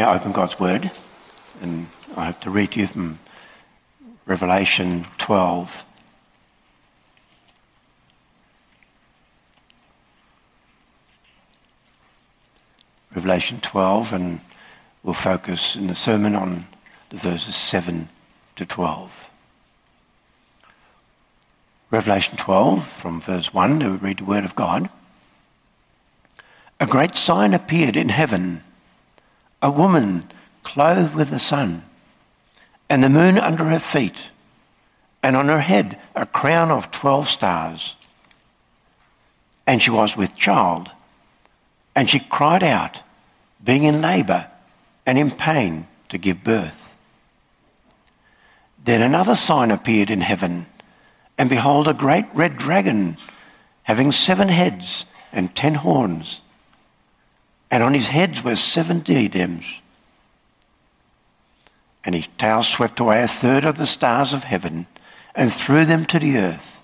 [0.00, 0.90] Now open God's Word,
[1.60, 1.86] and
[2.16, 3.18] I have to read to you from
[4.24, 5.84] Revelation 12.
[13.14, 14.40] Revelation 12, and
[15.02, 16.66] we'll focus in the sermon on
[17.10, 18.08] the verses 7
[18.56, 19.28] to 12.
[21.90, 24.88] Revelation 12, from verse 1, we read the Word of God.
[26.80, 28.62] A great sign appeared in heaven
[29.62, 30.24] a woman
[30.62, 31.82] clothed with the sun,
[32.88, 34.30] and the moon under her feet,
[35.22, 37.94] and on her head a crown of twelve stars.
[39.66, 40.90] And she was with child,
[41.94, 43.02] and she cried out,
[43.62, 44.46] being in labour
[45.06, 46.96] and in pain to give birth.
[48.82, 50.66] Then another sign appeared in heaven,
[51.36, 53.18] and behold, a great red dragon,
[53.82, 56.39] having seven heads and ten horns
[57.70, 59.64] and on his heads were seven diadems.
[62.04, 64.86] And his tail swept away a third of the stars of heaven
[65.34, 66.82] and threw them to the earth.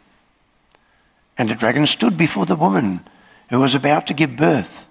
[1.36, 3.00] And the dragon stood before the woman
[3.50, 4.86] who was about to give birth,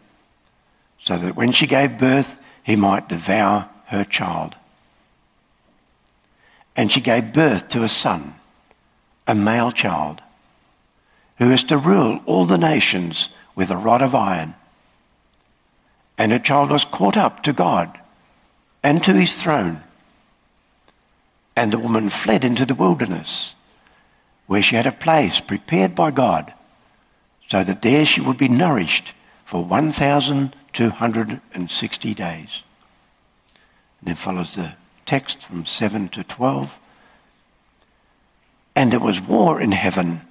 [0.99, 4.55] so that when she gave birth, he might devour her child.
[6.75, 8.35] And she gave birth to a son,
[9.27, 10.21] a male child,
[11.37, 14.55] who is to rule all the nations with a rod of iron
[16.17, 17.99] and her child was caught up to God
[18.83, 19.81] and to his throne.
[21.55, 23.55] And the woman fled into the wilderness,
[24.47, 26.53] where she had a place prepared by God,
[27.47, 29.13] so that there she would be nourished
[29.45, 32.61] for 1,260 days.
[33.99, 34.73] And then follows the
[35.05, 36.79] text from 7 to 12.
[38.75, 40.21] And there was war in heaven,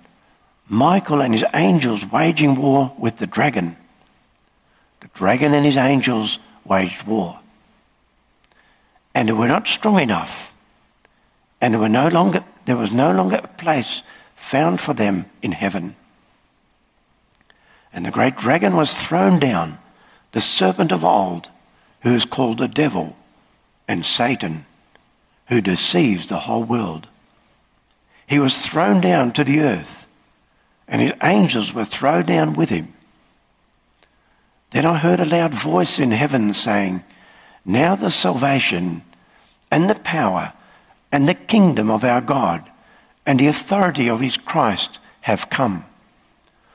[0.69, 3.77] Michael and his angels waging war with the dragon.
[5.15, 7.39] Dragon and his angels waged war.
[9.15, 10.53] And they were not strong enough.
[11.61, 14.03] And were no longer, there was no longer a place
[14.35, 15.95] found for them in heaven.
[17.93, 19.79] And the great dragon was thrown down,
[20.33, 21.49] the serpent of old,
[22.01, 23.17] who is called the devil
[23.87, 24.67] and Satan,
[25.49, 27.07] who deceives the whole world.
[28.27, 30.09] He was thrown down to the earth,
[30.89, 32.93] and his angels were thrown down with him.
[34.75, 37.05] Then I heard a loud voice in heaven saying,
[37.65, 39.03] Now the salvation
[39.71, 40.53] and the power
[41.13, 42.69] and the kingdom of our God
[43.25, 45.85] and the authority of his Christ have come.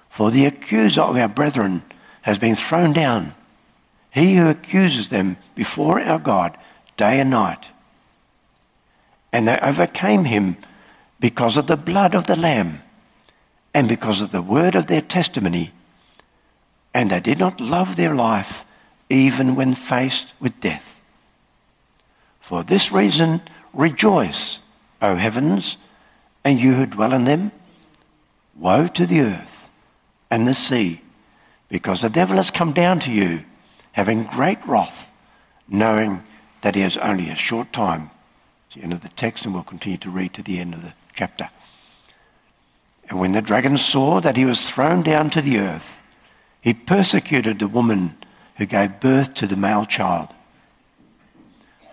[0.08, 1.84] For the accuser of our brethren
[2.22, 3.34] has been thrown down,
[4.12, 6.58] he who accuses them before our God
[6.96, 7.70] day and night.
[9.34, 10.56] And they overcame him
[11.20, 12.80] because of the blood of the Lamb
[13.74, 15.74] and because of the word of their testimony
[16.94, 18.66] and they did not love their life
[19.09, 21.01] even when faced with death.
[22.39, 23.41] For this reason,
[23.73, 24.59] rejoice,
[25.01, 25.77] O heavens,
[26.44, 27.51] and you who dwell in them.
[28.55, 29.69] Woe to the earth
[30.29, 31.01] and the sea,
[31.69, 33.44] because the devil has come down to you,
[33.94, 35.11] having great wrath,
[35.67, 36.23] knowing
[36.61, 38.09] that he has only a short time.
[38.67, 40.81] It's the end of the text, and we'll continue to read to the end of
[40.81, 41.50] the chapter.
[43.09, 45.99] And when the dragon saw that he was thrown down to the earth,
[46.62, 48.16] he persecuted the woman
[48.58, 50.30] who gave birth to the male child.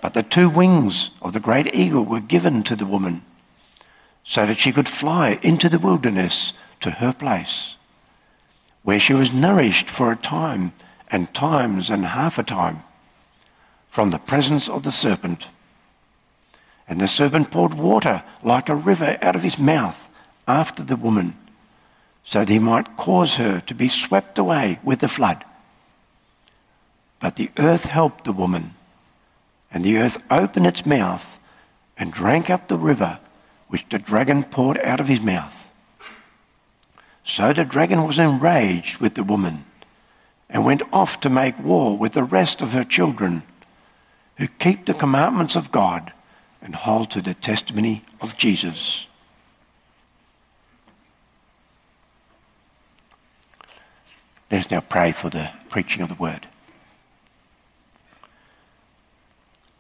[0.03, 3.22] But the two wings of the great eagle were given to the woman
[4.25, 7.76] so that she could fly into the wilderness to her place,
[8.82, 10.72] where she was nourished for a time
[11.10, 12.82] and times and half a time
[13.88, 15.49] from the presence of the serpent.
[16.88, 20.09] And the serpent poured water like a river out of his mouth
[20.47, 21.37] after the woman
[22.26, 25.44] so that he might cause her to be swept away with the flood.
[27.20, 28.75] But the earth helped the woman,
[29.70, 31.38] and the earth opened its mouth
[31.97, 33.20] and drank up the river
[33.69, 35.72] which the dragon poured out of his mouth.
[37.22, 39.64] So the dragon was enraged with the woman
[40.50, 43.44] and went off to make war with the rest of her children
[44.37, 46.12] who keep the commandments of God
[46.61, 49.06] and hold to the testimony of Jesus.
[54.50, 56.46] Let us now pray for the preaching of the word.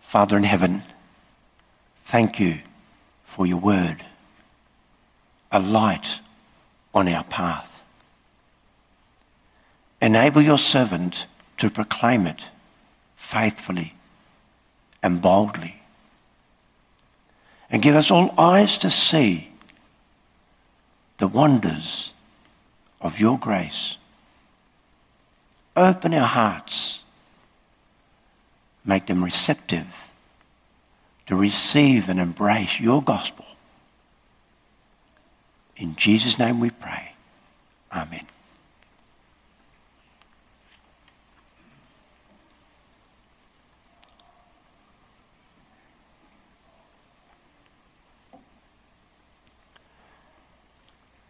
[0.00, 0.82] Father in heaven,
[1.98, 2.60] thank you
[3.24, 4.04] for your word,
[5.52, 6.20] a light
[6.94, 7.82] on our path.
[10.00, 11.26] Enable your servant
[11.58, 12.42] to proclaim it
[13.16, 13.94] faithfully
[15.02, 15.76] and boldly.
[17.70, 19.50] And give us all eyes to see
[21.18, 22.12] the wonders
[23.00, 23.96] of your grace
[25.76, 27.02] open our hearts.
[28.88, 30.10] make them receptive
[31.26, 33.44] to receive and embrace your gospel.
[35.76, 37.12] In Jesus' name we pray.
[37.92, 38.24] Amen.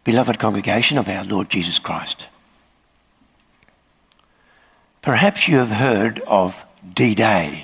[0.03, 2.27] Beloved congregation of our Lord Jesus Christ,
[5.07, 7.63] perhaps you have heard of D-Day,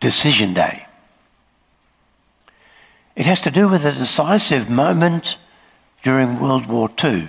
[0.00, 0.86] Decision Day.
[3.14, 5.36] It has to do with a decisive moment
[6.02, 7.28] during World War II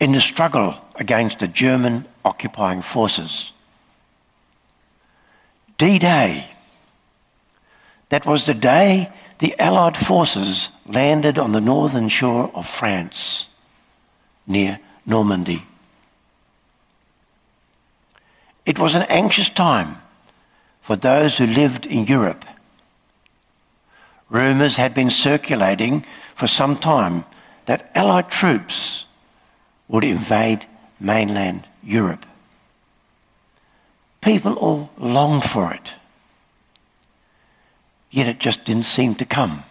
[0.00, 3.52] in the struggle against the German occupying forces.
[5.78, 6.48] D-Day,
[8.08, 9.08] that was the day
[9.38, 13.46] the Allied forces landed on the northern shore of France
[14.48, 15.62] near Normandy.
[18.66, 19.96] It was an anxious time
[20.82, 22.44] for those who lived in Europe.
[24.28, 26.04] Rumours had been circulating
[26.34, 27.24] for some time
[27.64, 29.06] that Allied troops
[29.88, 30.66] would invade
[31.00, 32.26] mainland Europe.
[34.20, 35.94] People all longed for it
[38.16, 39.62] yet it just didn't seem to come.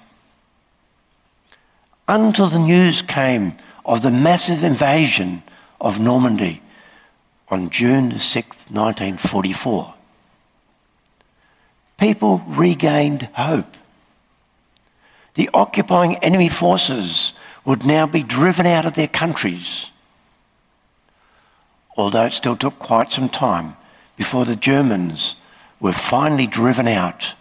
[2.08, 3.54] Until the news came
[3.84, 5.42] of the massive invasion
[5.82, 6.62] of Normandy
[7.50, 9.94] on June 6, 1944.
[11.98, 13.78] People regained hope.
[15.36, 17.34] The occupying enemy forces
[17.64, 19.92] would now be driven out of their countries.
[21.98, 23.76] Although it still took quite some time
[24.18, 25.36] before the Germans
[25.80, 27.34] were finally driven out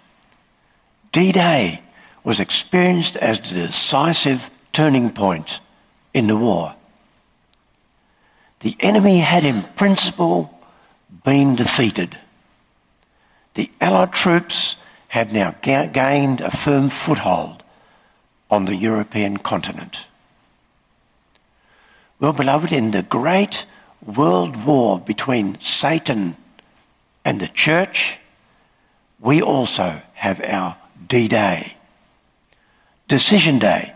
[1.15, 1.81] D-Day
[2.25, 5.61] was experienced as the decisive turning point
[6.13, 6.75] in the war.
[8.65, 10.59] The enemy had in principle
[11.23, 12.17] been defeated.
[13.53, 14.77] The Allied troops
[15.09, 17.63] had now ga- gained a firm foothold
[18.51, 20.07] on the European continent.
[22.19, 23.67] Well, beloved, in the great
[24.01, 26.35] world war between Satan
[27.23, 28.17] and the church,
[29.21, 31.77] we also have our D-Day.
[33.09, 33.93] Decision Day.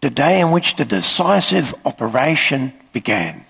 [0.00, 3.44] The day in which the decisive operation began.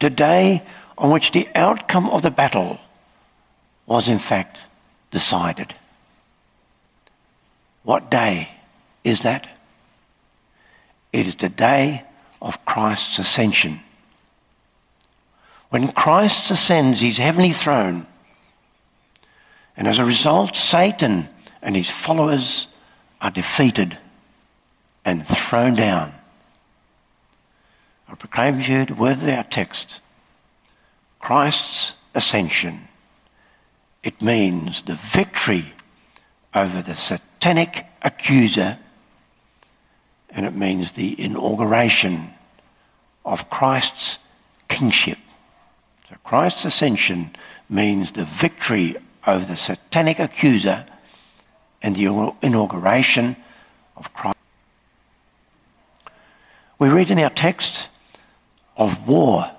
[0.00, 0.62] The day
[0.96, 2.78] on which the outcome of the battle
[3.86, 4.58] was in fact
[5.10, 5.74] decided.
[7.82, 8.48] What day
[9.02, 9.48] is that?
[11.12, 12.04] It is the day
[12.40, 13.80] of Christ's ascension.
[15.70, 18.06] When Christ ascends his heavenly throne,
[19.76, 21.28] and as a result, Satan
[21.62, 22.66] and his followers
[23.20, 23.96] are defeated
[25.04, 26.12] and thrown down.
[28.08, 30.00] I proclaim to you the word of our text
[31.18, 32.88] Christ's ascension.
[34.02, 35.72] It means the victory
[36.54, 38.78] over the satanic accuser,
[40.30, 42.30] and it means the inauguration
[43.24, 44.18] of Christ's
[44.68, 45.18] kingship.
[46.08, 47.34] So Christ's ascension
[47.68, 48.96] means the victory
[49.26, 50.86] over the satanic accuser
[51.82, 53.36] and the inauguration
[53.96, 54.38] of Christ.
[56.78, 57.88] We read in our text
[58.78, 59.50] of war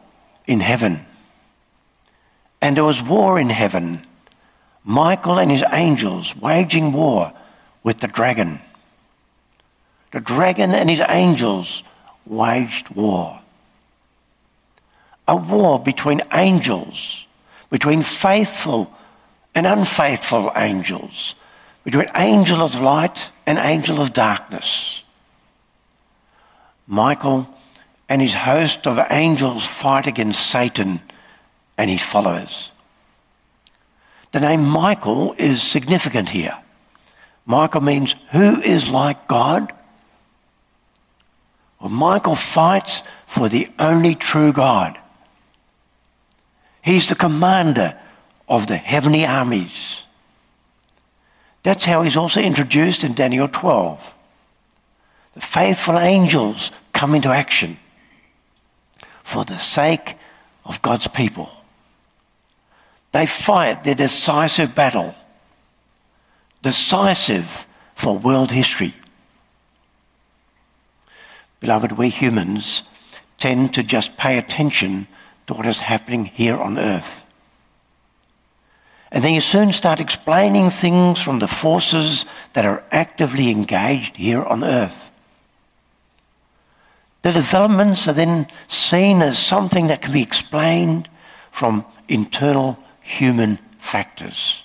[0.48, 1.06] in heaven.
[2.62, 4.06] And there was war in heaven.
[4.84, 7.32] Michael and his angels waging war
[7.84, 8.60] with the dragon.
[10.12, 11.84] The dragon and his angels
[12.26, 13.40] waged war.
[15.28, 17.28] A war between angels,
[17.70, 18.92] between faithful
[19.54, 21.36] and unfaithful angels,
[21.84, 25.04] between angel of light and angel of darkness.
[26.88, 27.48] Michael
[28.10, 31.00] and his host of angels fight against Satan
[31.78, 32.72] and his followers.
[34.32, 36.58] The name Michael is significant here.
[37.46, 39.72] Michael means who is like God?
[41.80, 45.00] Well, Michael fights for the only true God.
[46.82, 47.98] He's the commander
[48.48, 50.04] of the heavenly armies.
[51.62, 54.14] That's how he's also introduced in Daniel 12.
[55.36, 57.78] The faithful angels come into action
[59.30, 60.16] for the sake
[60.66, 61.50] of God's people.
[63.12, 65.14] They fight their decisive battle,
[66.64, 68.94] decisive for world history.
[71.60, 72.82] Beloved, we humans
[73.38, 75.08] tend to just pay attention
[75.46, 77.24] to what is happening here on earth.
[79.12, 84.44] And then you soon start explaining things from the forces that are actively engaged here
[84.44, 85.09] on earth.
[87.22, 91.10] The developments are then seen as something that can be explained
[91.52, 94.64] from internal human factors.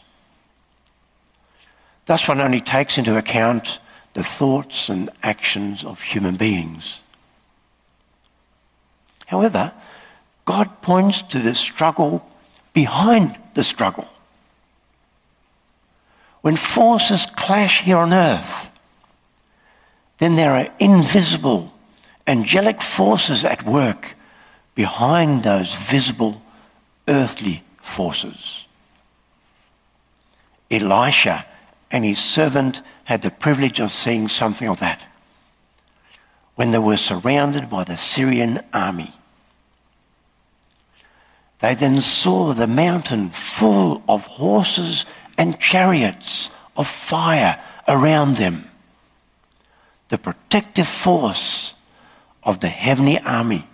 [2.06, 3.80] Thus, one only takes into account
[4.12, 7.00] the thoughts and actions of human beings.
[9.26, 9.72] However,
[10.44, 12.24] God points to the struggle
[12.72, 14.06] behind the struggle.
[16.42, 18.70] When forces clash here on earth,
[20.18, 21.73] then there are invisible
[22.26, 24.14] angelic forces at work
[24.74, 26.42] behind those visible
[27.06, 28.66] earthly forces.
[30.70, 31.46] Elisha
[31.90, 35.02] and his servant had the privilege of seeing something of that
[36.54, 39.12] when they were surrounded by the Syrian army.
[41.58, 45.04] They then saw the mountain full of horses
[45.36, 48.68] and chariots of fire around them.
[50.08, 51.74] The protective force
[52.44, 53.66] of the heavenly army.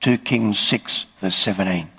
[0.00, 1.90] 2 Kings 6, verse 17.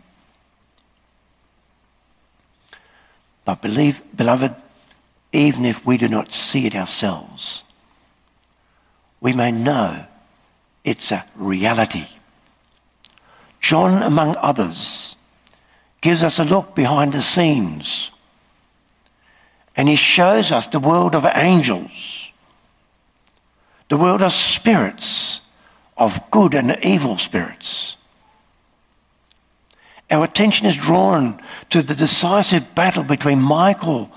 [3.46, 4.56] But believe, beloved,
[5.32, 7.64] even if we do not see it ourselves,
[9.22, 10.06] we may know
[10.84, 12.08] it's a reality.
[13.60, 15.16] John, among others,
[16.02, 18.12] gives us a look behind the scenes
[19.76, 22.32] and he shows us the world of angels,
[23.90, 25.42] the world of spirits,
[25.98, 27.96] of good and evil spirits.
[30.12, 34.12] Our attention is drawn to the decisive battle between Michael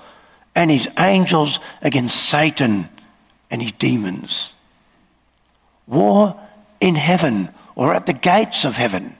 [0.55, 2.89] and his angels against Satan
[3.49, 4.53] and his demons.
[5.87, 6.39] War
[6.79, 9.15] in heaven or at the gates of heaven.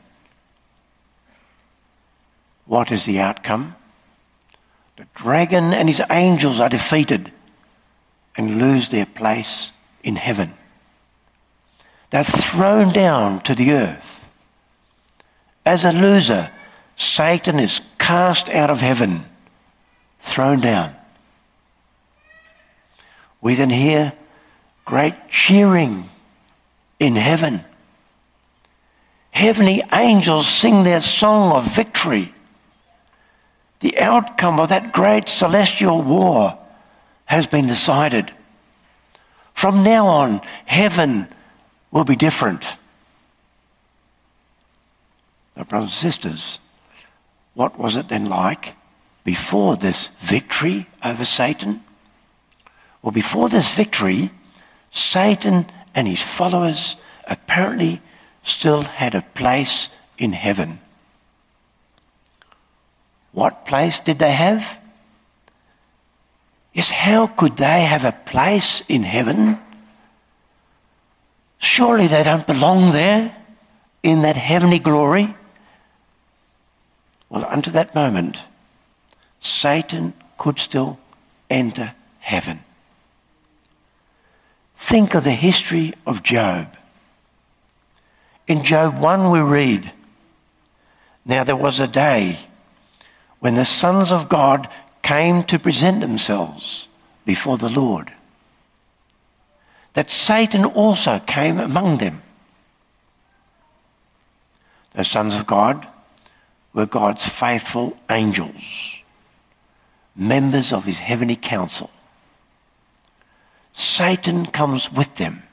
[2.66, 3.75] What is the outcome?
[4.98, 7.32] The dragon and his angels are defeated
[8.36, 9.72] and lose their place
[10.04, 10.54] in heaven.
[12.10, 14.30] They're thrown down to the earth.
[15.66, 16.50] As a loser,
[16.96, 19.25] Satan is cast out of heaven,
[20.20, 20.96] thrown down.
[23.42, 24.13] We then hear
[24.86, 26.06] great cheering
[27.00, 27.62] in heaven.
[29.32, 32.34] Heavenly angels sing their song of victory.
[33.80, 36.58] The outcome of that great celestial war
[37.25, 38.32] has been decided.
[39.54, 41.28] From now on, heaven
[41.91, 42.63] will be different.
[45.55, 46.60] But, brothers and sisters,
[47.53, 48.75] what was it then like
[49.24, 51.84] before this victory over Satan?
[53.01, 54.31] Well, before this victory,
[54.91, 55.65] Satan
[55.96, 56.96] and his followers
[57.27, 58.01] apparently
[58.43, 60.79] still had a place in heaven.
[63.31, 64.79] What place did they have?
[66.74, 69.60] Yes, how could they have a place in heaven
[71.60, 73.36] Surely they don't belong there
[74.01, 75.36] in that heavenly glory.
[77.30, 78.38] Well, unto that moment,
[79.42, 80.98] Satan could still
[81.50, 82.62] enter heaven.
[84.75, 86.75] Think of the history of Job.
[88.48, 89.92] In Job 1, we read
[91.25, 92.39] Now there was a day
[93.39, 94.70] when the sons of God
[95.04, 96.88] came to present themselves
[97.25, 98.12] before the Lord
[99.93, 102.22] that Satan also came among them.
[104.93, 105.88] The sons of God
[106.74, 109.00] were God's faithful angels,
[110.15, 111.89] members of his heavenly council.
[113.74, 115.43] Satan comes with them.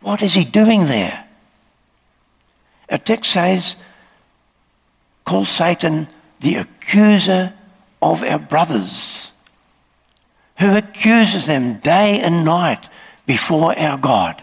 [0.00, 1.26] What is he doing there?
[2.90, 3.76] Our text says,
[5.24, 6.08] call Satan
[6.40, 7.52] the accuser
[8.00, 9.32] of our brothers
[10.58, 12.88] who accuses them day and night
[13.26, 14.42] before our God.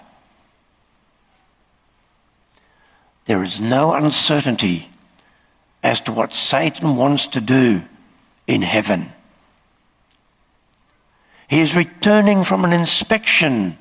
[3.26, 4.90] There is no uncertainty
[5.84, 7.84] as to what Satan wants to do
[8.48, 9.12] in heaven.
[11.48, 13.78] He is returning from an inspection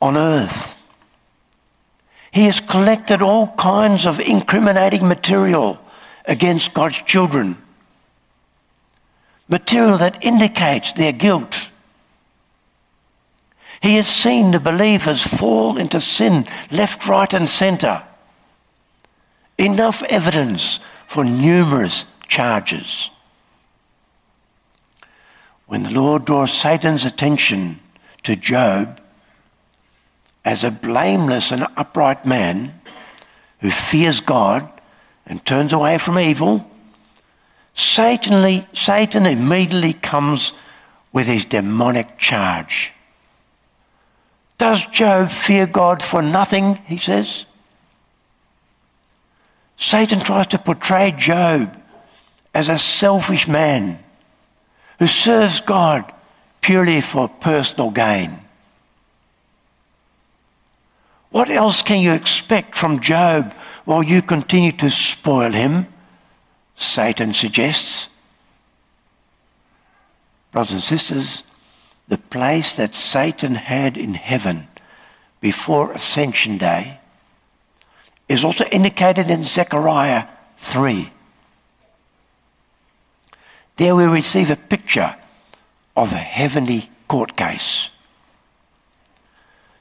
[0.00, 0.74] on earth.
[2.30, 5.78] He has collected all kinds of incriminating material
[6.26, 7.56] against God's children
[9.48, 11.68] material that indicates their guilt.
[13.80, 18.02] He has seen the believers fall into sin left, right, and centre.
[19.56, 23.10] Enough evidence for numerous charges.
[25.66, 27.80] When the Lord draws Satan's attention
[28.24, 29.00] to Job
[30.44, 32.80] as a blameless and upright man
[33.60, 34.68] who fears God
[35.26, 36.68] and turns away from evil,
[37.78, 40.52] Satan, Satan immediately comes
[41.12, 42.92] with his demonic charge.
[44.58, 46.74] Does Job fear God for nothing?
[46.86, 47.46] He says.
[49.76, 51.80] Satan tries to portray Job
[52.52, 54.00] as a selfish man
[54.98, 56.12] who serves God
[56.60, 58.40] purely for personal gain.
[61.30, 63.54] What else can you expect from Job
[63.84, 65.86] while you continue to spoil him?
[66.78, 68.08] Satan suggests.
[70.52, 71.42] Brothers and sisters,
[72.06, 74.68] the place that Satan had in heaven
[75.40, 77.00] before Ascension Day
[78.28, 80.24] is also indicated in Zechariah
[80.56, 81.10] 3.
[83.76, 85.16] There we receive a picture
[85.96, 87.90] of a heavenly court case.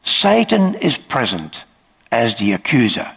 [0.03, 1.65] Satan is present
[2.11, 3.11] as the accuser.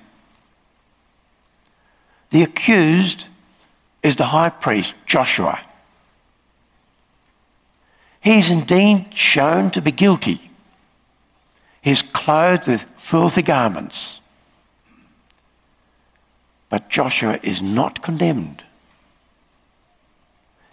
[2.30, 3.26] The accused
[4.02, 5.60] is the high priest, Joshua.
[8.20, 10.50] He is indeed shown to be guilty.
[11.82, 14.20] He is clothed with filthy garments.
[16.68, 18.62] But Joshua is not condemned.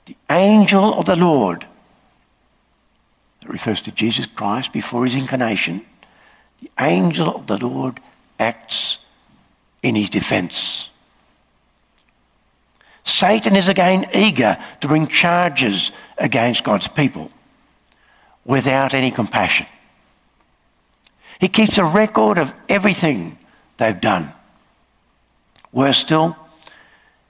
[0.05, 1.65] The angel of the Lord,
[3.41, 5.86] that refers to Jesus Christ before his incarnation,
[6.62, 8.00] the angel of the Lord
[8.39, 9.00] acts
[9.84, 10.89] in his defense.
[13.08, 17.32] Satan is again eager to bring charges against God's people
[18.46, 19.66] without any compassion.
[21.40, 23.38] He keeps a record of everything
[23.78, 24.32] they've done.
[25.72, 26.36] Worse still,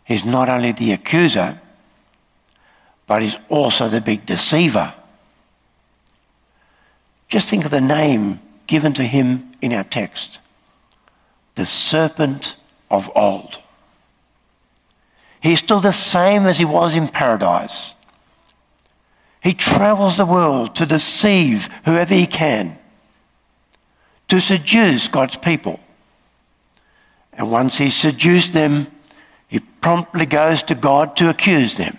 [0.04, 1.62] he's not only the accuser,
[3.06, 4.94] but he's also the big deceiver.
[7.28, 10.40] Just think of the name given to him in our text
[11.56, 12.56] the serpent
[12.92, 13.60] of old.
[15.48, 17.94] He's still the same as he was in paradise.
[19.42, 22.78] He travels the world to deceive whoever he can,
[24.28, 25.80] to seduce God's people.
[27.32, 28.88] And once he's seduced them,
[29.48, 31.98] he promptly goes to God to accuse them.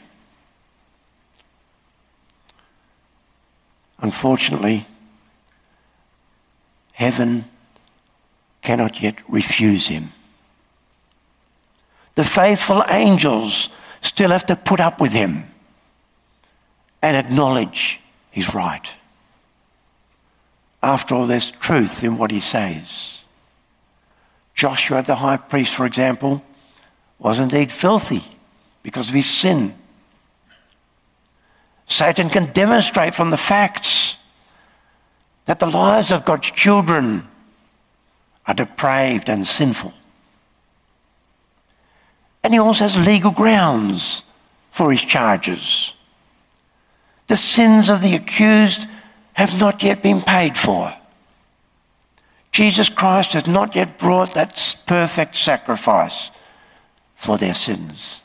[3.99, 4.85] Unfortunately,
[6.93, 7.45] heaven
[8.61, 10.09] cannot yet refuse him.
[12.19, 13.69] The faithful angels
[14.01, 15.45] still have to put up with him
[17.01, 18.01] and acknowledge
[18.33, 18.91] he's right.
[20.83, 23.23] After all, there's truth in what he says.
[24.53, 26.43] Joshua, the high priest, for example,
[27.21, 28.25] was indeed filthy
[28.83, 29.73] because of his sin.
[31.87, 34.17] Satan can demonstrate from the facts
[35.45, 37.29] that the lives of God's children
[38.45, 39.95] are depraved and sinful.
[42.43, 44.23] And he also has legal grounds
[44.71, 45.93] for his charges.
[47.27, 48.87] The sins of the accused
[49.35, 50.95] have not yet been paid for.
[52.53, 56.31] Jesus Christ has not yet brought that perfect sacrifice
[57.15, 58.23] for their sins.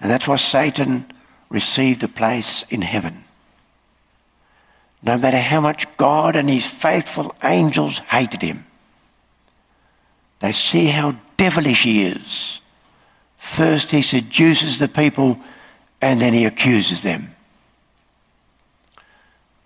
[0.00, 1.10] And that's why Satan
[1.48, 3.24] received a place in heaven.
[5.02, 8.66] No matter how much God and his faithful angels hated him,
[10.40, 12.60] they see how devilish he is.
[13.36, 15.38] First, he seduces the people
[16.00, 17.34] and then he accuses them.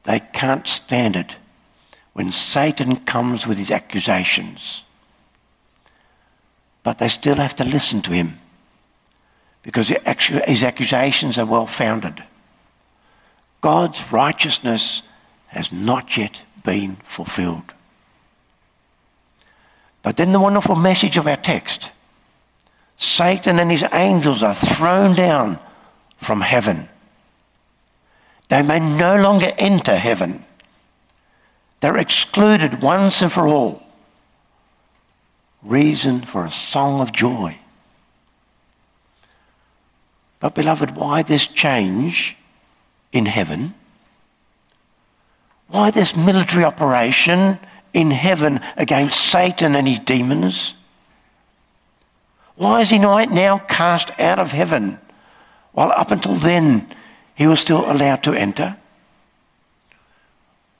[0.05, 1.37] They can't stand it
[2.13, 4.85] when Satan comes with his accusations.
[6.83, 8.35] But they still have to listen to him
[9.63, 12.23] because his accusations are well founded.
[13.61, 15.03] God's righteousness
[15.49, 17.75] has not yet been fulfilled.
[20.03, 21.91] But then the wonderful message of our text
[22.97, 25.59] Satan and his angels are thrown down
[26.19, 26.87] from heaven.
[28.49, 30.45] They may no longer enter heaven.
[31.81, 33.83] They're excluded once and for all.
[35.63, 37.59] Reason for a song of joy.
[40.41, 42.37] But, beloved, why this change
[43.13, 43.75] in heaven?
[45.69, 47.59] Why this military operation
[47.92, 50.74] in heaven against Satan and his demons?
[52.57, 54.98] Why is he not now cast out of heaven
[55.72, 56.87] while up until then
[57.35, 58.76] he was still allowed to enter?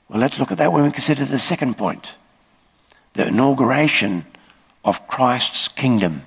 [0.07, 2.13] Well, let's look at that when we consider the second point
[3.13, 4.25] the inauguration
[4.85, 6.21] of Christ's kingdom.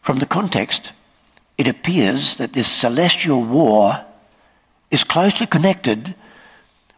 [0.00, 0.92] From the context,
[1.58, 4.04] it appears that this celestial war
[4.90, 6.14] is closely connected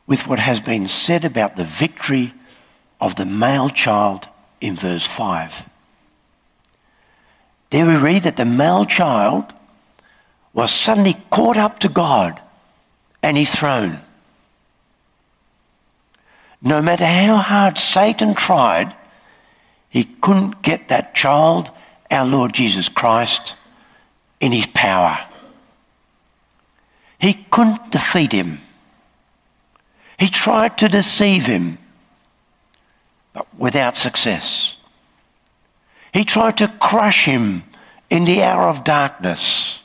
[0.07, 2.35] with what has been said about the victory
[3.01, 4.29] of the male child
[4.61, 5.69] in verse 5.
[7.71, 9.53] There we read that the male child
[10.53, 12.41] was suddenly caught up to God
[13.23, 13.99] and his throne.
[16.65, 18.95] no matter how hard Satan tried,
[19.91, 21.71] he couldn't get that child,
[22.11, 23.57] our Lord Jesus Christ,
[24.45, 25.17] in his power.
[27.19, 28.59] He couldn't defeat him.
[30.19, 31.79] He tried to deceive him,
[33.33, 34.77] but without success.
[36.13, 37.65] He tried to crush him
[38.11, 39.83] in the hour of darkness.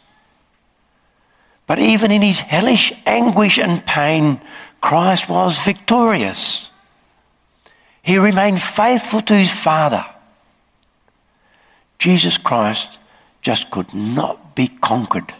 [1.65, 4.41] But even in his hellish anguish and pain,
[4.81, 6.69] Christ was victorious.
[8.03, 10.05] He remained faithful to his Father.
[11.97, 12.99] Jesus Christ
[13.41, 15.33] just could not be conquered.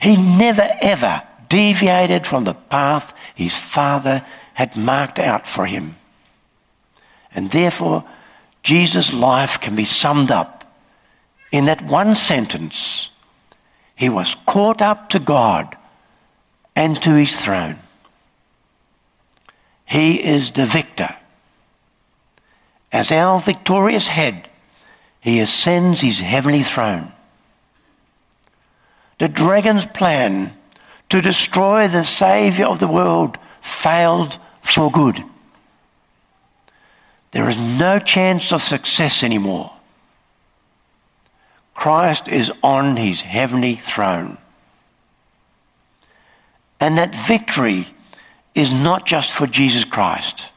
[0.00, 5.96] He never ever deviated from the path his Father had marked out for him.
[7.34, 8.04] And therefore,
[8.62, 10.58] Jesus' life can be summed up
[11.50, 13.10] in that one sentence
[13.96, 15.76] He was caught up to God
[16.76, 17.76] and to His throne.
[19.86, 21.16] He is the victor.
[22.92, 24.48] As our victorious head,
[25.20, 27.12] He ascends His heavenly throne.
[29.18, 30.52] The dragon's plan
[31.08, 35.22] to destroy the Saviour of the world failed for good.
[37.32, 39.72] There is no chance of success anymore.
[41.74, 44.38] Christ is on his heavenly throne.
[46.80, 47.86] And that victory
[48.54, 50.48] is not just for Jesus Christ.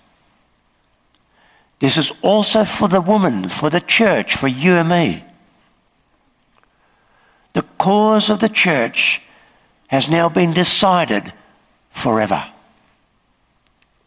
[1.79, 5.23] This is also for the woman, for the church, for you and me.
[7.53, 9.21] The cause of the church
[9.87, 11.33] has now been decided
[11.89, 12.43] forever.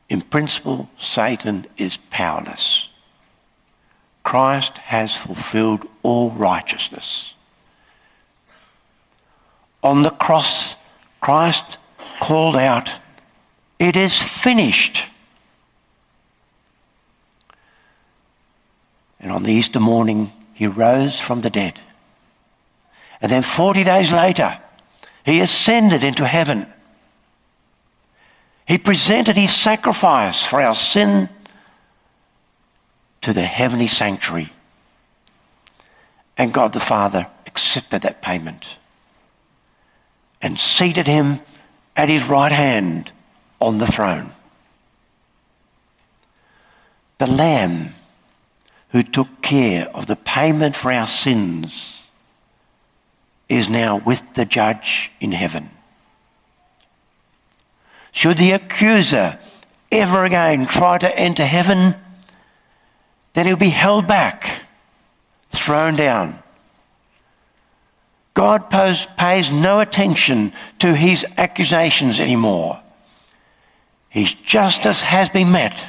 [0.09, 2.88] In principle, Satan is powerless.
[4.22, 7.35] Christ has fulfilled all righteousness.
[9.83, 10.76] On the cross,
[11.20, 11.76] Christ
[12.20, 12.90] called out,
[13.78, 15.09] It is finished.
[19.20, 21.80] And on the Easter morning, he rose from the dead.
[23.20, 24.59] And then 40 days later,
[25.24, 26.66] he ascended into heaven.
[28.66, 31.29] He presented his sacrifice for our sin
[33.22, 34.53] to the heavenly sanctuary.
[36.37, 38.77] And God the Father accepted that payment
[40.42, 41.40] and seated him
[41.96, 43.12] at his right hand
[43.61, 44.31] on the throne.
[47.18, 47.90] The Lamb
[48.90, 51.93] who took care of the payment for our sins
[53.48, 55.70] is now with the judge in heaven.
[58.12, 59.38] Should the accuser
[59.90, 61.96] ever again try to enter heaven,
[63.33, 64.62] then he'll be held back,
[65.50, 66.38] thrown down.
[68.35, 72.80] God pays no attention to his accusations anymore.
[74.09, 75.85] His justice has been met.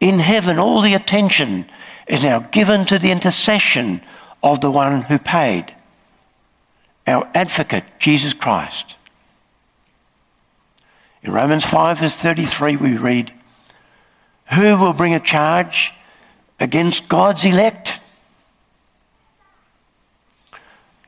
[0.00, 1.66] In heaven, all the attention
[2.06, 4.00] is now given to the intercession
[4.42, 5.74] of the one who paid,
[7.06, 8.96] our advocate, Jesus Christ.
[11.22, 13.32] In Romans 5, verse 33, we read,
[14.52, 15.92] Who will bring a charge
[16.58, 18.00] against God's elect?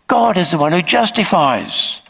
[0.06, 2.00] God is the one who justifies.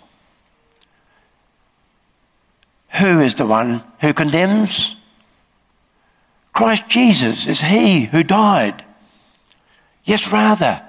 [3.01, 4.97] Who is the one who condemns?
[6.53, 8.85] Christ Jesus is he who died.
[10.05, 10.83] Yes, rather,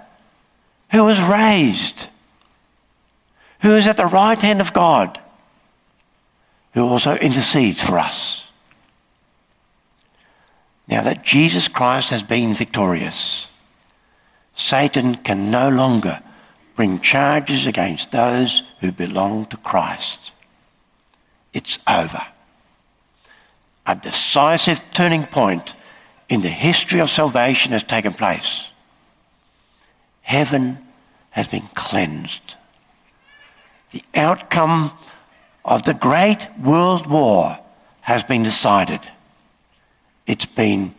[0.91, 2.08] who was raised,
[3.65, 5.19] who is at the right hand of God
[6.75, 8.47] who also intercedes for us.
[10.88, 13.49] Now that Jesus Christ has been victorious,
[14.54, 16.21] Satan can no longer
[16.75, 20.32] bring charges against those who belong to Christ.
[21.51, 22.21] It's over.
[23.88, 25.73] A decisive turning point
[26.30, 28.69] in the history of salvation has taken place.
[30.21, 30.78] Heaven
[31.32, 32.58] has been cleansed.
[33.95, 34.91] The outcome
[35.63, 37.58] of the Great World War
[38.01, 38.99] has been decided.
[40.27, 40.93] It's been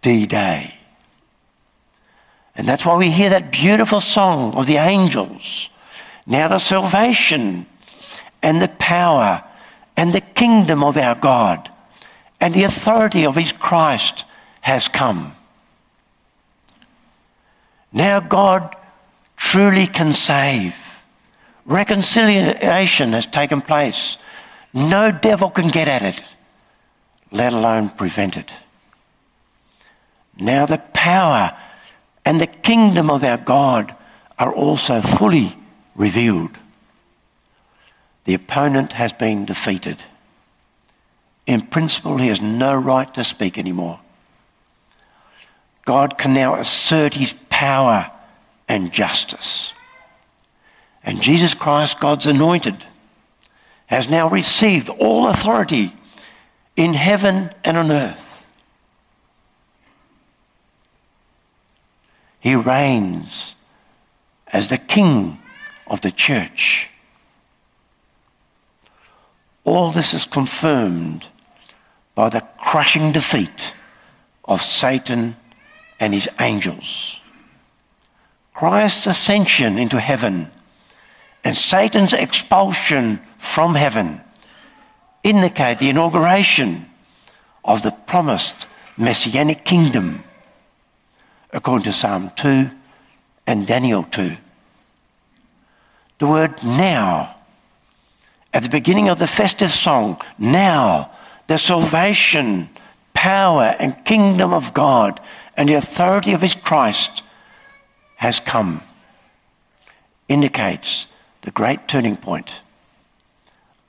[0.00, 0.78] D Day.
[2.54, 5.70] And that's why we hear that beautiful song of the angels.
[6.24, 7.66] Now the salvation
[8.44, 9.42] and the power
[9.96, 11.68] and the kingdom of our God
[12.40, 14.24] and the authority of his Christ
[14.60, 15.32] has come.
[17.92, 18.76] Now God
[19.36, 20.85] truly can save.
[21.66, 24.18] Reconciliation has taken place.
[24.72, 26.22] No devil can get at it,
[27.32, 28.52] let alone prevent it.
[30.38, 31.56] Now the power
[32.24, 33.94] and the kingdom of our God
[34.38, 35.56] are also fully
[35.94, 36.56] revealed.
[38.24, 39.98] The opponent has been defeated.
[41.46, 44.00] in principle, he has no right to speak anymore.
[45.84, 48.10] God can now assert his power
[48.68, 49.72] and justice.
[51.06, 52.84] And Jesus Christ, God's anointed,
[53.86, 55.94] has now received all authority
[56.74, 58.52] in heaven and on earth.
[62.40, 63.54] He reigns
[64.48, 65.38] as the King
[65.86, 66.90] of the church.
[69.62, 71.26] All this is confirmed
[72.16, 73.72] by the crushing defeat
[74.44, 75.36] of Satan
[76.00, 77.20] and his angels.
[78.54, 80.50] Christ's ascension into heaven
[81.46, 84.20] and Satan's expulsion from heaven
[85.22, 86.86] indicate the inauguration
[87.64, 90.24] of the promised messianic kingdom,
[91.52, 92.68] according to Psalm 2
[93.46, 94.36] and Daniel 2.
[96.18, 97.36] The word now,
[98.52, 101.12] at the beginning of the festive song, now,
[101.46, 102.68] the salvation,
[103.14, 105.20] power, and kingdom of God
[105.56, 107.22] and the authority of his Christ
[108.16, 108.80] has come,
[110.28, 111.06] indicates
[111.46, 112.50] the great turning point.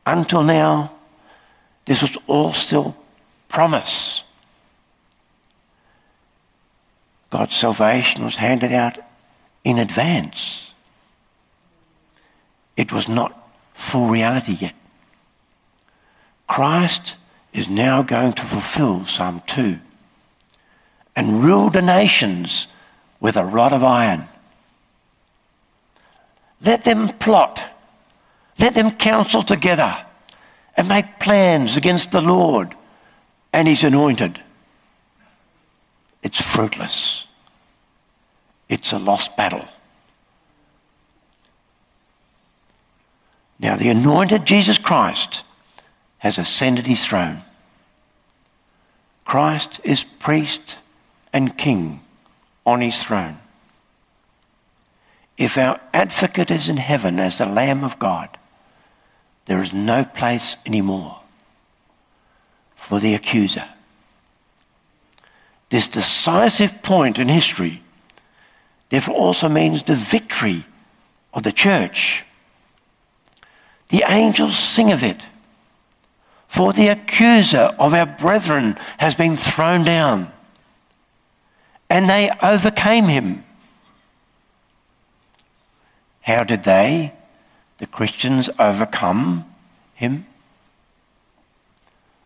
[0.06, 0.91] Until now,
[1.86, 2.96] this was all still
[3.50, 4.24] promise.
[7.32, 9.00] God's salvation was handed out
[9.63, 10.72] in advance.
[12.78, 13.34] It was not
[13.74, 14.76] full reality yet.
[16.48, 17.17] Christ
[17.54, 19.80] is now going to fulfill Psalm 2
[21.15, 22.67] and rule the nations
[23.20, 24.26] with a rod of iron.
[26.62, 27.62] Let them plot,
[28.60, 29.96] let them counsel together
[30.76, 32.76] and make plans against the Lord
[33.54, 34.41] and his anointed.
[36.24, 37.26] It's fruitless.
[38.70, 39.65] It's a lost battle.
[43.60, 45.43] Now, the anointed Jesus Christ
[46.20, 47.38] has ascended his throne.
[49.26, 50.82] Christ is priest
[51.34, 52.00] and king
[52.65, 53.38] on his throne.
[55.38, 58.30] If our advocate is in heaven as the Lamb of God,
[59.45, 61.21] there is no place anymore
[62.76, 63.65] for the accuser.
[65.69, 67.84] This decisive point in history
[68.89, 70.65] therefore also means the victory
[71.34, 72.23] of the church.
[73.89, 75.21] The angels sing of it.
[76.47, 80.32] For the accuser of our brethren has been thrown down,
[81.89, 83.43] and they overcame him.
[86.28, 87.13] How did they,
[87.78, 89.46] the Christians, overcome
[89.96, 90.26] him?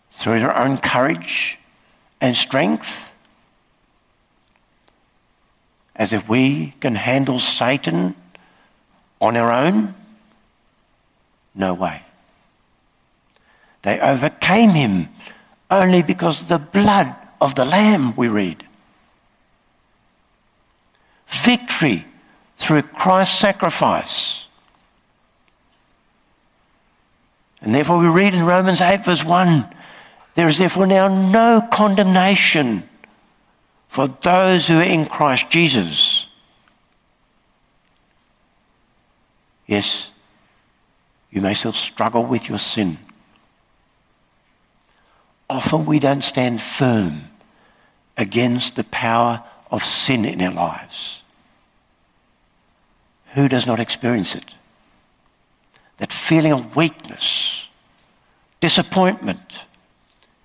[0.10, 1.60] Through their own courage
[2.20, 3.14] and strength?
[5.96, 8.16] As if we can handle Satan
[9.20, 9.94] on our own?
[11.54, 12.02] No way.
[13.84, 15.10] They overcame him
[15.70, 18.66] only because of the blood of the Lamb, we read.
[21.28, 22.08] Victory
[22.58, 24.46] through Christ's sacrifice.
[27.62, 29.76] And therefore, we read in Romans 8, verse 1
[30.34, 32.88] there is therefore now no condemnation
[33.90, 36.26] for those who are in Christ Jesus.
[39.68, 40.10] Yes,
[41.32, 42.98] you may still struggle with your sin
[45.52, 47.26] often we don't stand firm
[48.18, 51.21] against the power of sin in our lives.
[53.34, 54.46] Who does not experience it?
[55.98, 57.68] That feeling of weakness,
[58.60, 59.66] disappointment,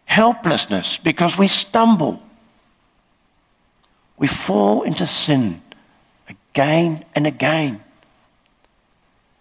[0.05, 2.22] helplessness because we stumble.
[4.18, 5.61] We fall into sin
[6.29, 7.83] again and again.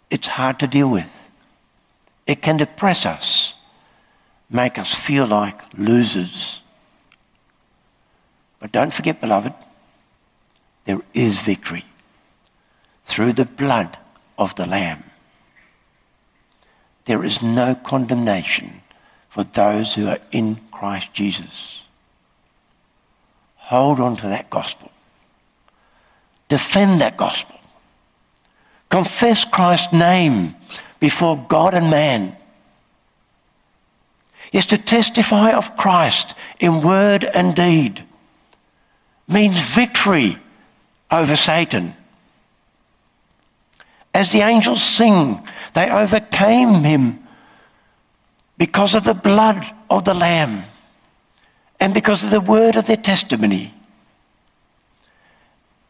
[0.10, 1.12] It's hard to deal with.
[2.28, 3.56] It can depress us
[4.50, 6.62] make us feel like losers.
[8.60, 9.54] But don't forget, beloved,
[10.86, 11.84] there is victory
[13.06, 13.98] through the blood
[14.38, 15.04] of the Lamb.
[17.06, 18.82] There is no condemnation
[19.30, 21.84] for those who are in Christ Jesus.
[23.58, 24.92] Hold on to that gospel.
[26.48, 27.60] Defend that gospel.
[28.90, 30.56] Confess Christ's name
[31.00, 32.36] before God and man
[34.52, 38.04] is to testify of Christ in word and deed
[39.28, 40.38] means victory
[41.12, 41.94] over Satan.
[44.16, 47.20] As the angels sing, they overcame him
[48.58, 50.64] because of the blood of the Lamb
[51.82, 53.74] and because of the word of their testimony.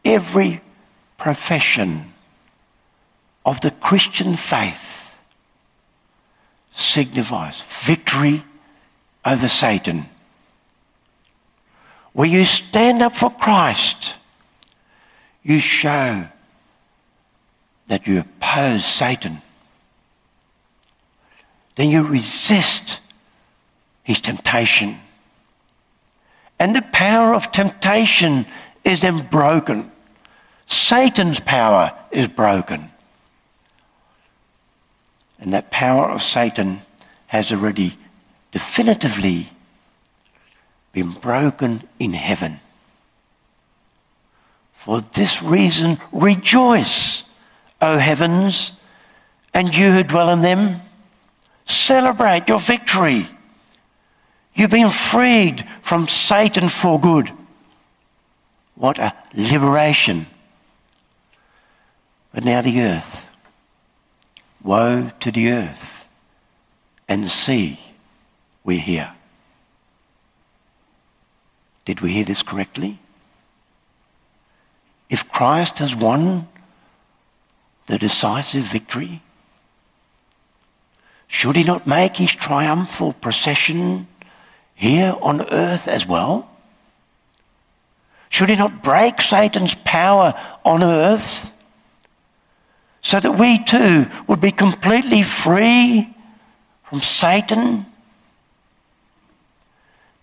[0.04, 0.60] Every
[1.18, 2.12] profession
[3.44, 5.16] of the Christian faith
[6.74, 8.42] signifies victory
[9.24, 10.02] over Satan,
[12.12, 14.16] where you stand up for Christ,
[15.44, 16.26] you show
[17.88, 19.38] that you oppose Satan.
[21.76, 23.00] Then you resist
[24.02, 24.96] his temptation.
[26.58, 28.46] And the power of temptation
[28.84, 29.90] is then broken.
[30.66, 32.88] Satan's power is broken.
[35.38, 36.78] And that power of Satan
[37.26, 37.98] has already
[38.52, 39.48] definitively
[40.92, 42.58] been broken in heaven.
[44.72, 47.24] For this reason, rejoice,
[47.80, 48.72] O heavens,
[49.52, 50.76] and you who dwell in them.
[51.66, 53.26] Celebrate your victory.
[54.54, 57.30] You've been freed from Satan for good.
[58.74, 60.26] What a liberation.
[62.32, 63.28] But now the earth.
[64.62, 66.08] Woe to the earth
[67.08, 67.78] and sea
[68.64, 69.12] we're here.
[71.84, 72.98] Did we hear this correctly?
[75.08, 76.48] If Christ has won
[77.86, 79.22] the decisive victory,
[81.28, 84.06] should he not make his triumphal procession
[84.74, 86.48] here on earth as well?
[88.28, 91.52] Should he not break Satan's power on earth
[93.00, 96.12] so that we too would be completely free
[96.84, 97.86] from Satan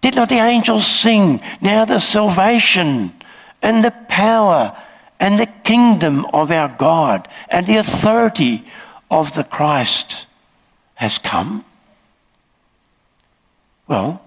[0.03, 3.13] did not the angels sing, Now the salvation
[3.61, 4.75] and the power
[5.23, 8.65] and the kingdom of our God and the authority
[9.09, 10.25] of the Christ
[10.95, 11.63] has come?
[13.87, 14.21] Well,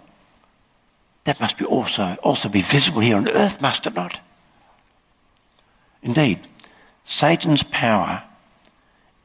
[1.24, 4.20] that must be also, also be visible here on earth, must it not?
[6.02, 6.40] Indeed,
[7.04, 8.22] Satan's power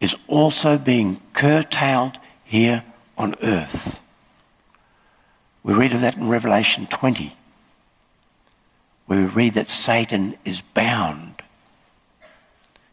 [0.02, 2.84] is also being curtailed here
[3.18, 4.02] on earth.
[5.64, 7.32] We read of that in Revelation 20,
[9.06, 11.31] where we read that Satan is bound.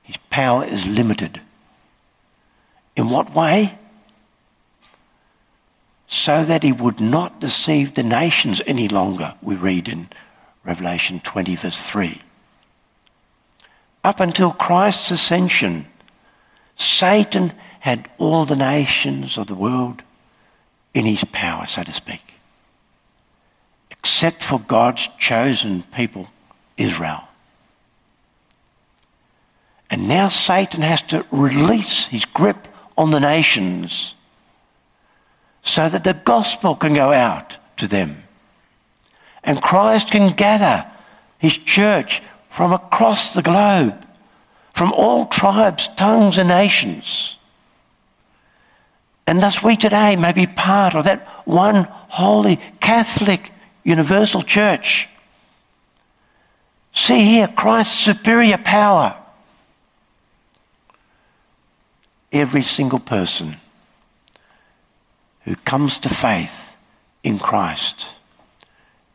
[0.09, 1.41] His power is limited.
[2.97, 3.79] In what way?
[6.09, 10.09] So that he would not deceive the nations any longer, we read in
[10.65, 12.21] Revelation 20, verse 3.
[14.03, 15.87] Up until Christ's ascension,
[16.77, 20.03] Satan had all the nations of the world
[20.93, 22.39] in his power, so to speak
[24.09, 26.29] except for God's chosen people,
[26.77, 27.28] Israel.
[29.91, 34.15] And now Satan has to release his grip on the nations
[35.63, 38.23] so that the gospel can go out to them.
[39.45, 40.91] And Christ can gather
[41.39, 42.21] his church
[42.51, 44.05] from across the globe,
[44.75, 47.37] from all tribes, tongues, and nations.
[49.27, 53.53] And thus we today may be part of that one holy Catholic
[53.85, 55.09] universal church.
[56.95, 59.15] See here Christ's superior power.
[62.33, 63.57] Every single person
[65.45, 66.77] who comes to faith
[67.23, 68.15] in Christ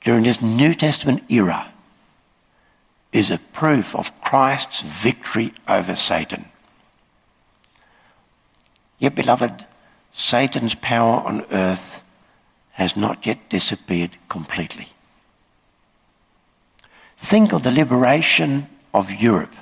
[0.01, 1.71] during this New Testament era
[3.11, 6.45] is a proof of Christ's victory over Satan.
[8.97, 9.65] Yet, beloved,
[10.13, 12.01] Satan's power on earth
[12.71, 14.87] has not yet disappeared completely.
[17.17, 19.55] Think of the liberation of Europe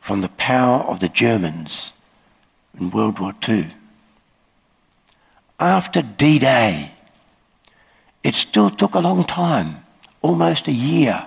[0.00, 1.92] from the power of the Germans
[2.78, 3.66] in World War II.
[5.58, 6.92] After D Day,
[8.22, 9.84] it still took a long time,
[10.20, 11.26] almost a year,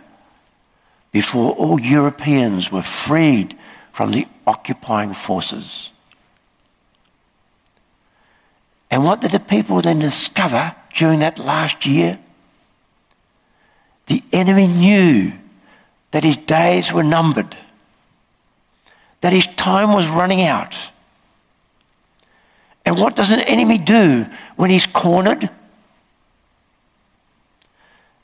[1.12, 3.58] before all Europeans were freed
[3.94, 5.92] from the occupying forces.
[8.92, 12.20] And what did the people then discover during that last year?
[14.08, 15.34] The enemy knew
[16.12, 17.58] that his days were numbered,
[19.22, 20.76] that his time was running out.
[22.86, 24.26] And what does an enemy do
[24.56, 25.50] when he's cornered?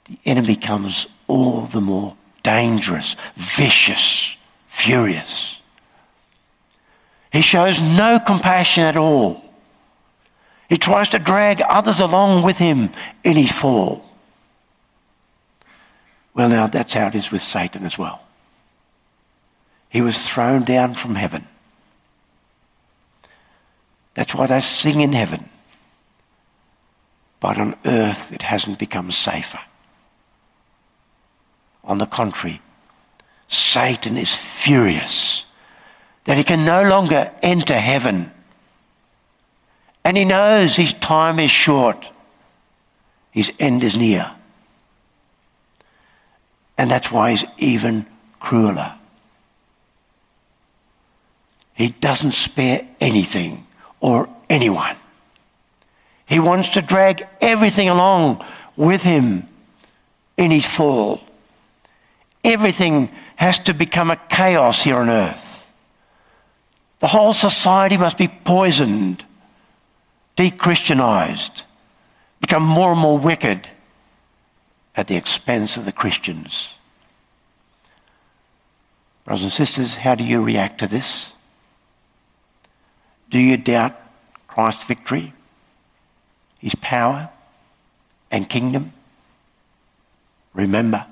[0.06, 4.36] The enemy becomes all the more dangerous, vicious,
[4.68, 5.60] furious.
[7.32, 9.44] He shows no compassion at all.
[10.70, 12.90] He tries to drag others along with him
[13.24, 14.06] in his fall.
[16.34, 18.22] Well, now that's how it is with Satan as well.
[19.90, 21.48] He was thrown down from heaven.
[24.14, 25.46] That's why they sing in heaven.
[27.40, 29.60] But on earth, it hasn't become safer.
[31.84, 32.62] On the contrary,
[33.48, 35.46] Satan is furious
[36.26, 38.32] that he can no longer enter heaven
[40.04, 42.08] and he knows his time is short.
[43.32, 44.32] His end is near.
[46.78, 48.08] And that's why he's even
[48.40, 48.94] crueler.
[51.74, 53.66] He doesn't spare anything
[54.02, 54.96] or anyone.
[56.26, 58.44] He wants to drag everything along
[58.76, 59.48] with him
[60.38, 61.22] in his fall.
[62.44, 65.72] Everything has to become a chaos here on earth.
[67.00, 69.26] The whole society must be poisoned,
[70.36, 71.66] de Christianized,
[72.40, 73.68] become more and more wicked
[74.96, 76.70] at the expense of the Christians.
[79.26, 81.34] Brothers and sisters, how do you react to this?
[83.32, 83.96] Do you doubt
[84.48, 85.34] Christ's victory,
[86.60, 87.30] his power
[88.30, 88.92] and kingdom?
[90.54, 91.06] Remember,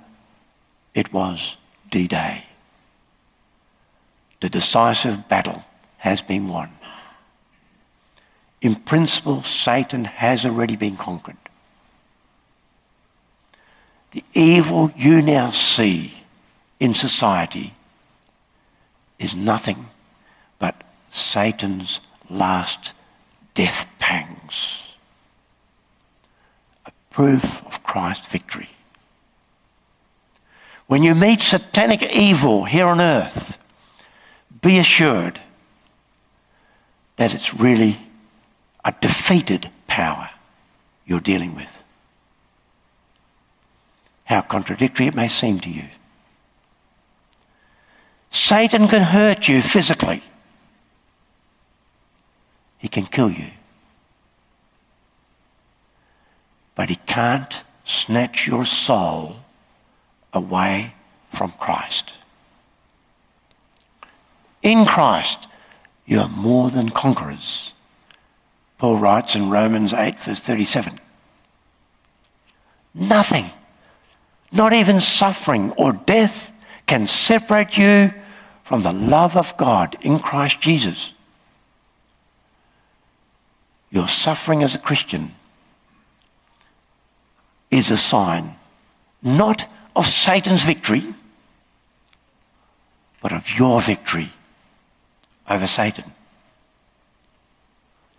[0.94, 1.56] it was
[1.90, 2.44] D Day.
[4.42, 5.64] The decisive battle
[5.98, 6.70] has been won.
[8.62, 11.38] In principle, Satan has already been conquered.
[14.12, 16.14] The evil you now see
[16.82, 17.74] in society
[19.20, 19.86] is nothing
[20.58, 22.94] but Satan's last
[23.54, 24.82] death pangs.
[26.86, 28.70] A proof of Christ's victory.
[30.88, 33.58] When you meet satanic evil here on earth,
[34.62, 35.40] be assured
[37.18, 37.98] that it's really
[38.84, 40.30] a defeated power
[41.06, 41.84] you're dealing with.
[44.26, 45.86] How contradictory it may seem to you.
[48.32, 50.24] Satan can hurt you physically.
[52.80, 53.48] He can kill you.
[56.76, 59.36] But he can't snatch your soul
[60.34, 60.94] away
[61.32, 62.18] from Christ.
[64.64, 65.48] In Christ,
[66.06, 67.74] you are more than conquerors.
[68.78, 71.00] Paul writes in Romans 8, verse 37.
[72.96, 73.46] Nothing,
[74.52, 76.54] not even suffering or death,
[76.88, 78.14] can separate you
[78.64, 81.14] from the love of God in Christ Jesus.
[83.92, 85.32] Your suffering as a Christian
[87.72, 88.56] is a sign
[89.22, 91.04] not of Satan's victory,
[93.22, 94.30] but of your victory
[95.50, 96.06] over Satan.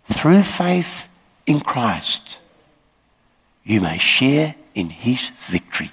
[0.04, 1.08] Through faith
[1.46, 2.40] in Christ,
[3.64, 5.90] you may share in his victory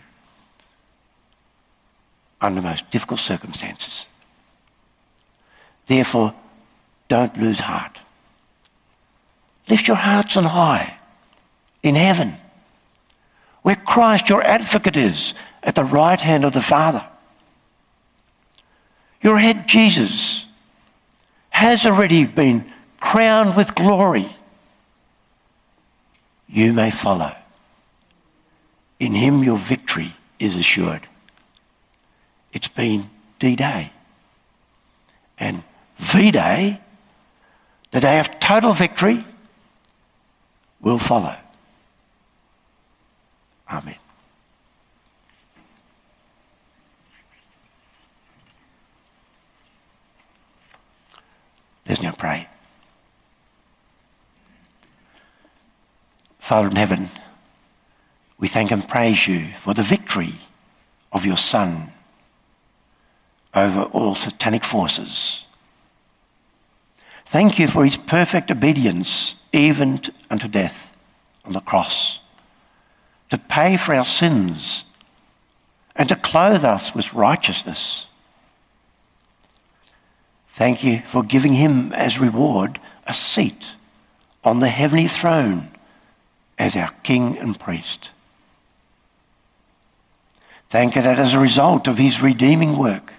[2.42, 4.06] under most difficult circumstances.
[5.86, 6.34] Therefore,
[7.08, 8.00] don't lose heart.
[9.70, 10.98] Lift your hearts on high
[11.84, 12.34] in heaven,
[13.62, 17.06] where Christ, your advocate, is at the right hand of the Father.
[19.22, 20.46] Your head, Jesus,
[21.50, 24.30] has already been crowned with glory.
[26.48, 27.36] You may follow.
[29.00, 31.08] In him, your victory is assured.
[32.54, 33.10] It's been
[33.40, 33.92] D Day.
[35.40, 35.64] And
[35.98, 36.80] V Day,
[37.92, 39.26] the day of total victory,
[40.82, 41.36] will follow.
[43.70, 43.96] Amen.
[51.88, 52.48] Let's now pray.
[56.40, 57.10] Father in heaven,
[58.38, 60.36] we thank and praise you for the victory
[61.12, 61.92] of your Son
[63.54, 65.46] over all satanic forces.
[67.26, 70.00] Thank you for his perfect obedience, even
[70.30, 70.96] unto death
[71.44, 72.20] on the cross,
[73.30, 74.84] to pay for our sins
[75.96, 78.06] and to clothe us with righteousness.
[80.52, 83.74] Thank you for giving him as reward a seat
[84.44, 85.70] on the heavenly throne
[86.58, 88.12] as our king and priest.
[90.70, 93.14] Thank you that as a result of his redeeming work,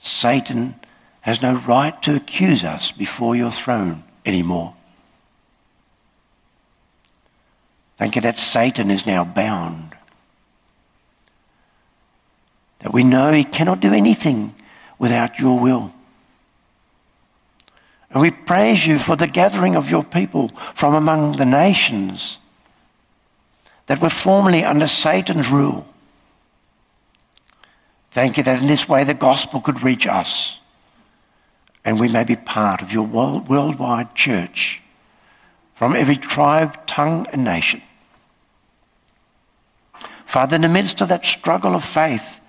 [0.00, 0.74] Satan
[1.22, 4.74] has no right to accuse us before your throne anymore.
[8.00, 9.94] Thank you that Satan is now bound.
[12.78, 14.54] That we know he cannot do anything
[14.98, 15.92] without your will.
[18.10, 22.38] And we praise you for the gathering of your people from among the nations
[23.84, 25.86] that were formerly under Satan's rule.
[28.12, 30.58] Thank you that in this way the gospel could reach us
[31.84, 34.80] and we may be part of your world, worldwide church
[35.74, 37.82] from every tribe, tongue, and nation.
[40.30, 42.40] Father, in the midst of that struggle of faith,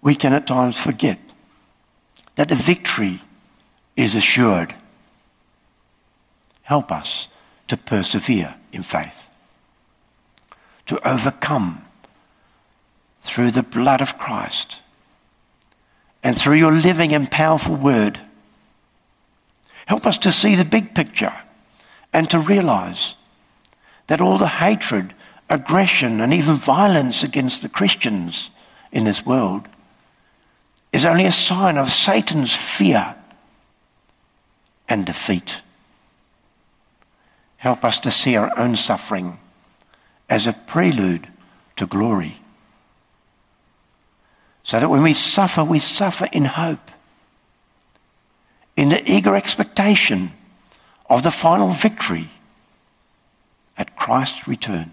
[0.00, 1.18] we can at times forget
[2.36, 3.20] that the victory
[3.96, 4.72] is assured.
[6.62, 7.26] Help us
[7.66, 9.28] to persevere in faith
[10.86, 11.82] to overcome
[13.18, 14.78] through the blood of Christ
[16.22, 18.20] and through your living and powerful word.
[19.86, 21.34] Help us to see the big picture
[22.12, 23.16] and to realize
[24.06, 25.14] that all the hatred,
[25.50, 28.50] aggression, and even violence against the Christians
[28.92, 29.66] in this world
[30.92, 33.14] is only a sign of Satan's fear
[34.88, 35.62] and defeat.
[37.58, 39.38] Help us to see our own suffering
[40.28, 41.26] as a prelude
[41.76, 42.36] to glory.
[44.62, 46.90] So that when we suffer, we suffer in hope,
[48.76, 50.30] in the eager expectation
[51.10, 52.28] of the final victory
[53.76, 54.92] at Christ's return.